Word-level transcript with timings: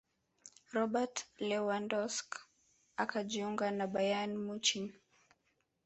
robert 0.75 1.15
lewandowsk 1.47 2.27
akajiunga 3.03 3.67
na 3.77 3.85
bayern 3.93 4.31
munich 4.45 4.93